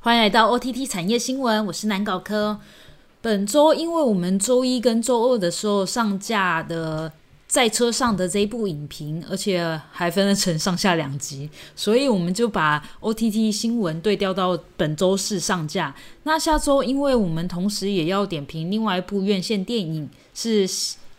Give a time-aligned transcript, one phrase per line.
[0.00, 2.60] 欢迎来到 OTT 产业新闻，我是南搞科。
[3.20, 7.12] 本周因为我们周一跟周二的时候上架的
[7.48, 15.92] 在车上的这一部影评，而且还分了成上下两集，所以我们就把 OTT 新闻对调到本周四上架。
[16.22, 20.64] 那下周因为我们同时也要点评另外一部院线电影，是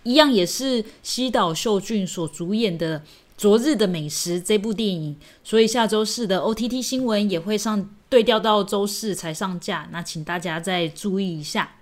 [0.04, 3.04] 一样也是西岛秀俊所主演的。
[3.38, 11.76] 昨日的美食这部电影，所以下周四的 OTT 新闻也会上对调到周四才上架，那请大家再注意一下。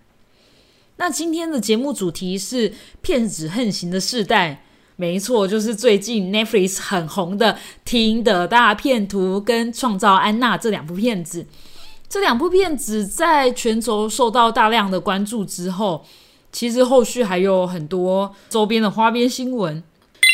[0.97, 4.63] 那今天的节目主题是骗子横行的世代，
[4.95, 7.53] 没错，就是最近 Netflix 很红的
[7.85, 11.45] 《听的大片图》跟《创造安娜》这两部片子。
[12.09, 16.05] 这两部片子在全球受到大量的关注之后，
[16.51, 19.83] 其实后续还有很多周边的花边新闻。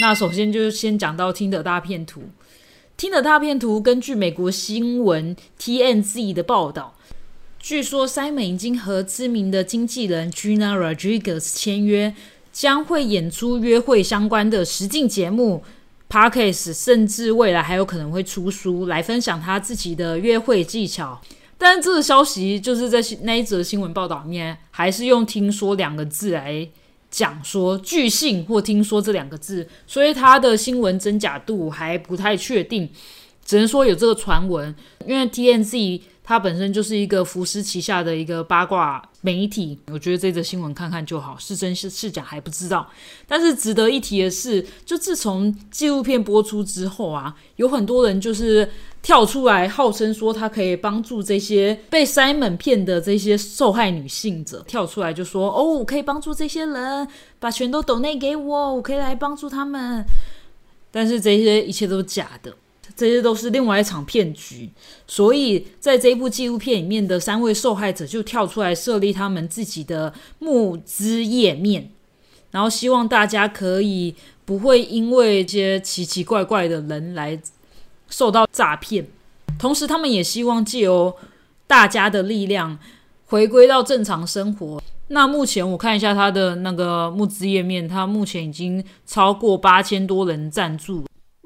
[0.01, 2.23] 那首先就先讲到听的大片图，
[3.03, 6.95] 听的大片图根据美国新闻 TNZ 的报道，
[7.59, 12.15] 据说 Simon 已经和知名的经纪人 Gina Rodriguez 签约，
[12.53, 15.65] 将会演出约会相关的实境节目
[16.09, 21.19] Parkes，甚至未来还有可能会出书来分享他自己的约会技巧。
[21.57, 26.69] 但是这个消息就是在那一则新闻报道里面，还是用“听说”两个字来。
[27.13, 32.89] 讲说据信或听说这两个字，所以他的新闻真假度还不太确定，
[33.45, 34.73] 只能说有这个传闻。
[35.05, 39.01] 因为 TNZ 它本身就是一个福斯旗下的一个八卦。
[39.25, 42.85] 媒体，我觉得这则新闻看看就好，是真是是假还不知道。
[43.25, 48.69] 但是值得一提的是，就自从纪录片播出之后啊，有很多人就是
[49.01, 57.07] 跳出来号称说他可以帮助这些被 Simon 骗的这些受害女性者，跳出来就说：“哦，我可以帮助这些人，
[57.39, 60.05] 把全都抖内给我，我可以来帮助他们。”
[60.91, 62.53] 但是这些一切都是假的。
[62.95, 64.69] 这些都是另外一场骗局，
[65.07, 71.89] 所以在这一部纪录片里面的三位受害者就跳出来设立他们自己的募资页面，
[72.51, 74.13] 然后希望大家可以
[74.45, 77.39] 不会因为一些奇奇怪怪的人来
[78.09, 79.07] 受到诈骗，
[79.57, 81.15] 同时他们也希望借由
[81.65, 82.77] 大家的力量
[83.25, 84.79] 回归到正常生活。
[85.07, 91.03] 那目前我看一下他的那个募资页面，他目前已经超过八千多人赞助。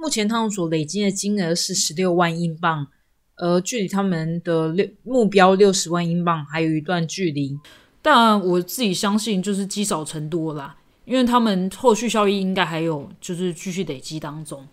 [0.07, 2.87] 目前他们所累积的金额是十六万英镑，
[3.35, 7.59] 而距离他们的六目标六十万英镑还有一段距离。
[8.01, 14.65] 但我自己相信，就是积少成多啦，因为他们后续效益应该还有就是继续累积当中。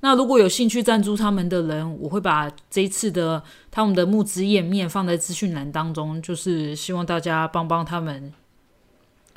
[0.00, 8.30] 那如果有兴趣赞助他们的人，我会把这一次的他们的募资页面放在资讯栏当中，就是希望大家帮帮他们。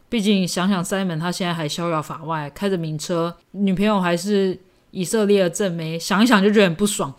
[0.09, 4.59] 毕竟想想 Simon 他现在还逍遥法外，开着名车，女朋友还是。
[4.95, 7.13] 以色列的正媒，想一想就觉得很不爽。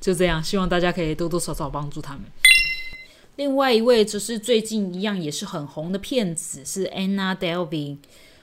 [0.00, 2.22] 就这样，希望大家可以多多少少帮助他们。
[3.36, 7.98] 另外一位则是最近一样也是很红的骗子，是 Anna Delvin，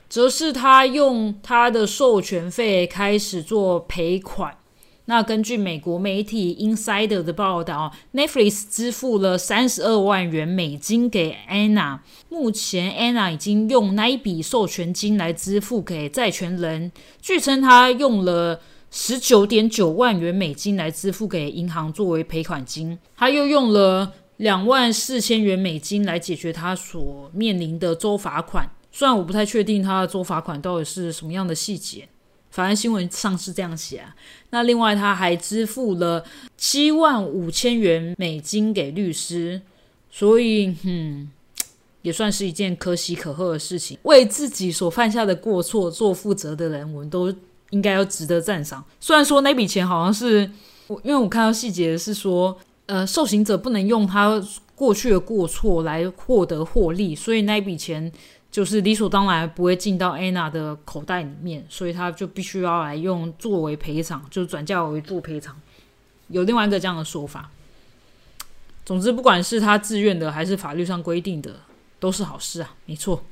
[0.08, 4.56] 则是他用他的授权费开始做赔款。
[5.06, 12.00] 那根据美国媒体 Insider 的报道，Netflix 支付了三十二万元美金给 Anna。
[12.30, 16.90] 目前 Anna 已经用那一笔授权金来支付给债权人。
[17.22, 22.98] 据称，他用了十九点九万元美金来支付给银行作为赔款金。
[23.18, 28.72] 他又用了两万四千元美金来解决他所面临的周罚款。
[28.90, 32.08] 虽然我不太确定他的周罚款到底是什么样的细节。
[32.54, 34.16] 反正新闻上是这样写啊。
[34.52, 36.24] 那另外他还支付了
[36.56, 39.60] 七万五千元美金给律师，
[40.12, 41.28] 所以嗯，
[42.04, 43.98] 也算是一件可喜可贺的事情。
[44.04, 47.34] 为自己所犯下的过错做负责的人，我们都
[47.72, 48.86] 应该要值得赞赏。
[49.00, 50.48] 虽然说那笔钱好像是
[50.86, 52.56] 我，因为我看到细节是说，
[52.86, 54.40] 呃，受刑者不能用他
[54.76, 58.12] 过去的过错来获得获利，所以那笔钱。
[58.54, 65.60] 就是理所当然不会进到 Anna 的口袋里面，所以他就必须要来用作为赔偿，就转嫁为做赔偿。
[66.28, 67.50] 有另外一个这样的说法。
[68.86, 71.62] 总之，不管是他自愿的还是法律上规定的，
[72.00, 73.26] 都是好事啊，没错。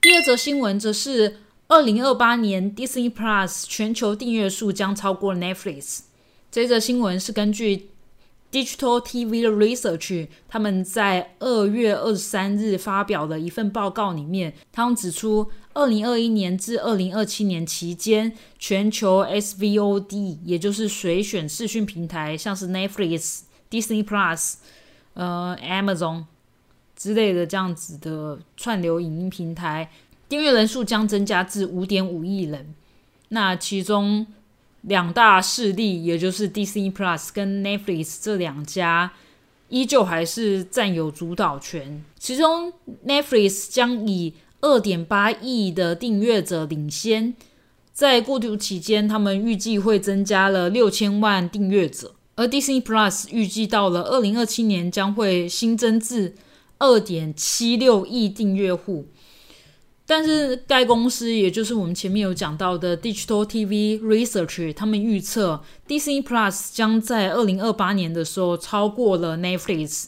[0.00, 1.36] 第二则新闻则是，
[1.68, 6.00] 二零二八年 Disney Plus 全球订阅数将超过 Netflix。
[6.50, 7.89] 这则新闻是根据。
[8.50, 24.54] Digital TV Research 他们在二月二十三日发表的一份报告里面，他们指出，二零二一年至二零二七年期间，全球 SVOD 也就是随选视讯平台，像是 Netflix、Disney Plus、
[25.14, 26.24] 呃 Amazon
[26.96, 29.90] 之类的这样子的串流影音平台，
[30.28, 32.74] 订阅人数将增加至五点五亿人。
[33.28, 34.26] 那其中，
[34.82, 39.12] 两大势力，也就是 Disney Plus 跟 Netflix 这两家
[39.68, 42.04] 依旧还是占有主导权。
[42.18, 42.72] 其中
[43.06, 47.34] ，Netflix 将以二点八亿的订阅者领先。
[47.92, 56.34] 在过渡期间，他们预计会增加了六千万订阅者，而 Disney Plus 预计到了二零二七年将会新增至
[56.78, 59.06] 二点七六亿订阅户。
[60.10, 70.06] 但是该公司，也就是我们前面有讲到的 Digital TV Research，他们预测 Disney Plus 将在二零二八年的时候超过了 Netflix。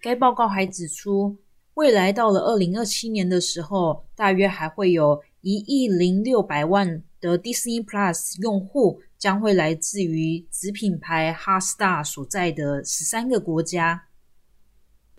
[0.00, 1.36] 该报告还指出，
[1.74, 14.06] 未来到了二零二七年的时候，大约还会有一亿零六百万的 Disney Plus 用户将会来自于子品牌 Hotstar 所在的十三个国家。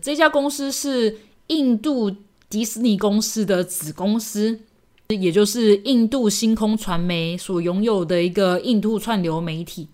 [0.02, 1.16] 这家公司是
[1.46, 2.14] 印度。
[2.48, 4.60] 迪士尼公司的子公司，
[5.08, 9.88] 也就是印度星空传媒所拥有的一个印度串流媒体。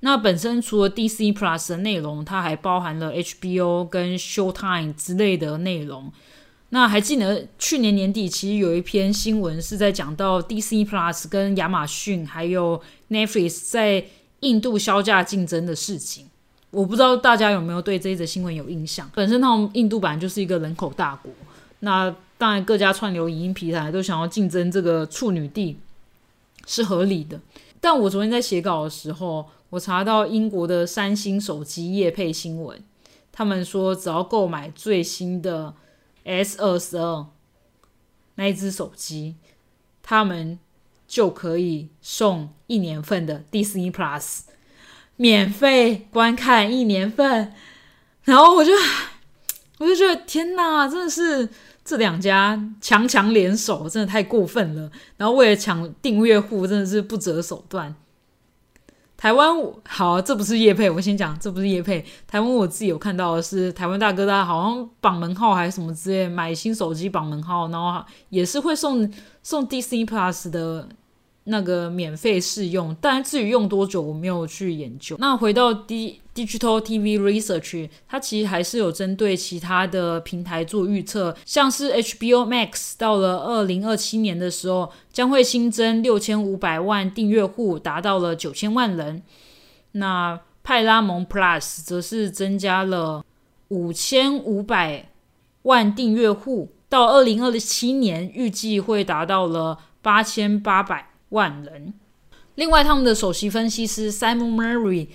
[0.00, 6.12] 那本身除了 DC Plus 的内容，它还包含了 HBO 跟 Showtime 之类的内容。
[6.70, 14.04] 那还记得去年年底，其实有一篇新闻是在讲到 DC Plus 跟亚马逊还有 Netflix 在
[14.40, 16.26] 印度销价竞争的事情。
[16.74, 19.08] 我不知道大家有没有对这一则新闻有印象。
[19.14, 21.32] 本身他们印度版就是一个人口大国，
[21.80, 25.78] 那当然各家串流影音平台都想要竞争这个处女地，
[26.66, 27.40] 是合理的。
[27.80, 32.82] 但我昨天在写稿的时候，我查到英国的三星手机业配新闻，
[33.30, 35.74] 他们说只要购买最新的
[36.24, 37.26] S 二十二
[38.34, 39.36] 那一只手机，
[40.02, 40.58] 他们
[41.06, 44.40] 就可以送一年份的 Disney Plus。
[45.16, 47.52] 免费观看一年份，
[48.24, 48.72] 然后我就
[49.78, 51.48] 我就觉得天哪，真的是
[51.84, 54.90] 这两家强强联手，真的太过分了。
[55.16, 57.94] 然后为了抢订阅户，真的是不择手段。
[59.16, 59.56] 台湾
[59.88, 62.04] 好，这不是叶配，我先讲，这不是叶配。
[62.26, 69.10] 台湾我自己有看到的是，台湾大哥大好像绑门号还是什么之类，买新手机绑门号，然后也是会送
[69.42, 70.88] 送 DC Plus 的。
[71.44, 75.16] 那个免费试用，但至于用多久，我没有去研究。
[75.18, 89.22] 那回到 D Digital TV Research，它其实还是有针对其他的平台做预测，像是 HBO Max 到了二零二七年的时候，将会新增六千五百万订阅户，达到了九千万人。
[89.92, 93.22] 那派拉蒙 Plus 则是增加了
[93.68, 95.10] 五千五百
[95.62, 101.10] 万订阅户，到二零二七年预计会达到了八千八百。
[101.30, 101.92] 万人。
[102.56, 105.08] 另外，他们的首席分析师 Simon Murray，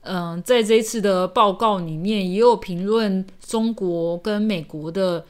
[0.00, 5.24] 嗯，在这次的报告里面也有评论中国跟美国的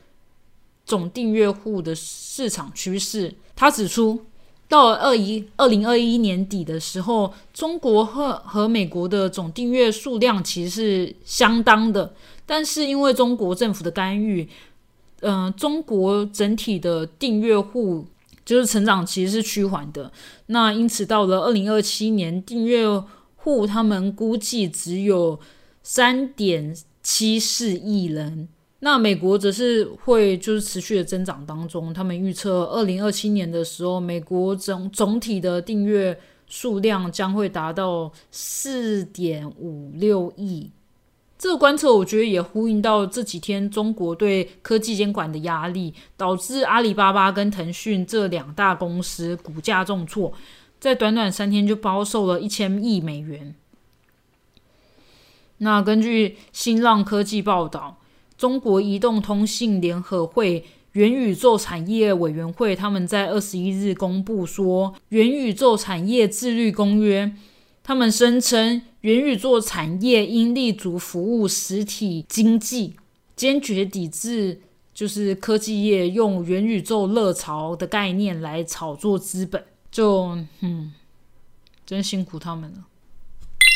[0.86, 3.34] 总订阅户的市场趋势。
[3.54, 4.24] 他指出，
[4.66, 12.14] 到了二一二零二一年底的时候，中国和和美国的总订阅数量其实是相当的，
[12.46, 14.48] 但是因为中国政府的干预，
[15.20, 18.06] 嗯，中国整体的订阅户。
[18.44, 20.10] 就是成长其实是趋缓的，
[20.46, 22.86] 那因此到了二零二七年，订阅
[23.36, 25.38] 户他们估计只有
[25.82, 28.48] 三点七四亿人。
[28.80, 36.18] 那美国则是会就是持续的增长当中，他们预测二零二七年的时候，美国总总体的订阅
[36.48, 40.72] 数量将会达到四点五六亿。
[41.42, 50.32] 这个观测，我觉得也呼应到这几天中国对科技监管的压力，导致阿里巴巴跟腾讯这两大公司股价重挫，
[50.78, 53.56] 在短短三天就包售了一千亿美元。
[55.58, 57.98] 那根据新浪科技报道，
[58.38, 67.34] 中国移动通信联合会元宇宙产业委员会他们在二十一日公布说，元宇宙产业自律公约。
[67.84, 72.94] 他们声称，元宇宙产业应立足服务实体经济，
[73.34, 74.60] 坚决抵制
[74.94, 79.64] 就是科技业用元宇宙热潮的概念来炒作资本。
[79.90, 80.92] 就嗯，
[81.84, 82.84] 真辛苦他们了。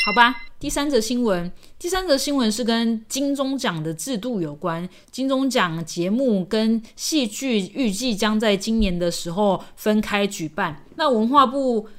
[0.05, 4.87] 好吧，第三则新闻，第三则新闻是跟金钟奖的制度有关。
[5.11, 10.85] 金钟奖节目跟戏剧预计将在今年的时候分开举办。
[10.95, 11.89] 那文化部。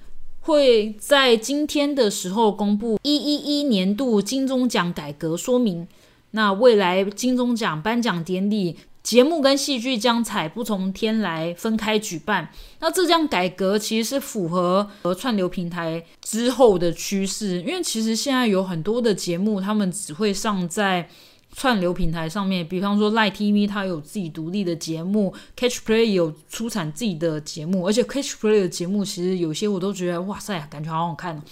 [0.49, 5.87] 会在今天的时候公布一一一年度金钟奖改革说明。
[6.31, 12.51] 那未来金钟奖颁奖典礼节目跟戏剧将采不同天来分开举办。
[12.81, 21.11] 那这项改革其实是符合和串流平台之后的趋势，因为其实现在有很多的节目，他们只会上在。
[21.59, 31.43] 串流平台上面，比方说 Line TV，它有自己独立的节目；Catch Play 有出产自己的节目，而且 Catch Play 的节目其实有些我都觉得哇塞，感觉好好看。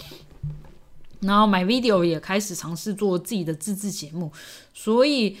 [1.19, 4.31] 然后 My Video 也开始尝试做自己的自制节目，
[4.73, 5.35] 所以。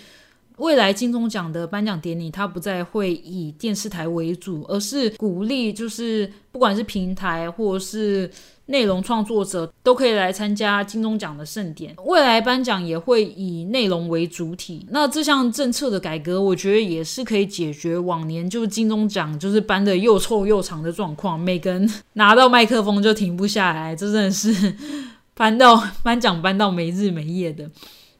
[0.57, 8.29] 未来金钟奖的颁奖典礼，它不再会以电视台为主，而是鼓励，就是不管是平台或是
[8.65, 11.95] 内容创作者，都可以来参加金钟奖的盛典。
[12.05, 14.85] 未来颁奖也会以内容为主体。
[14.89, 24.75] 那这项政策的改革，我觉得也是可以解决往年就是金钟奖就是颁的又臭又长的状况，每个人拿到麦克风就停不下来，这真的是
[25.35, 27.69] 颁到颁奖颁到没日没夜的。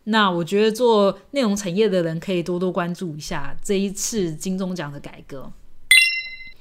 [0.09, 5.51] 那我觉得做内容产业的人可以多多关注一下这一次金钟奖的改革。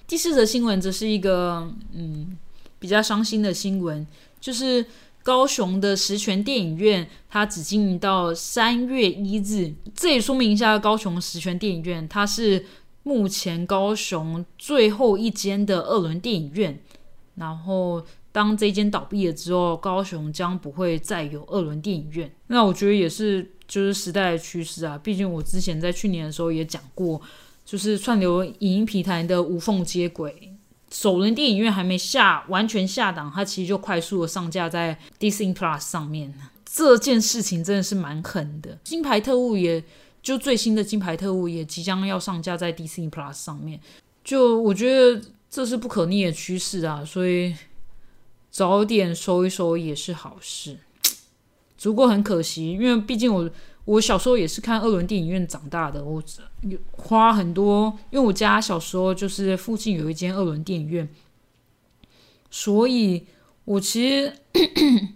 [0.07, 2.37] 第四则新闻则是一个嗯
[2.79, 4.07] 比较伤心的新闻，
[4.41, 4.85] 就是
[5.23, 9.73] 高雄的实权电影院它只经营到三月一日。
[9.95, 12.65] 这也说明一下，高雄实权电影院它是
[13.05, 16.81] 目前高雄最后一间的二轮电影院，
[17.37, 18.05] 然后。
[18.37, 22.31] 当这间倒闭了之后，高雄将不会再有二轮电影院。
[22.49, 24.99] 那我觉得也是，就是时代的趋势啊。
[24.99, 27.19] 毕竟我之前在去年的时候也讲过，
[27.65, 30.53] 就是串流影音平台的无缝接轨，
[30.93, 36.35] 首轮电影院还没下完全下档，它其实就快速的上架在 Disney Plus 上面。
[36.67, 38.79] 这件事情真的是蛮狠的。
[38.85, 39.83] 金牌特务也
[40.23, 43.81] 就最新的金牌特务也即将要上架在 Disney Plus 上面，
[44.23, 45.23] 就我觉得
[45.57, 47.55] 这是不可逆的趋势啊，所以。
[48.49, 50.79] 早点收一收也是好事，
[51.77, 53.51] 只不过很可惜，因为毕竟我
[53.85, 56.23] 我小时候也是看二轮电影院长大的，我
[56.93, 61.07] 花很多，因为我家小时候就是附近有一间二轮电影院，
[62.51, 63.27] 所以
[63.67, 64.33] 我其实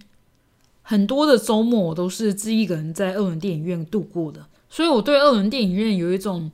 [0.83, 6.51] 很多的周末我都是自己一个人在二轮电影院度过的，所以我对二轮电影院有一种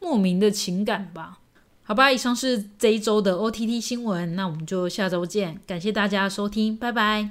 [0.00, 1.40] 莫名的情感吧。
[1.84, 7.30] 好吧，以上是这一周的 OTT 新闻，那我们就下周见，感谢大家收听，拜拜。